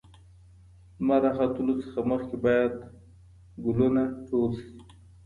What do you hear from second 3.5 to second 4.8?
ګلونه ټول شي.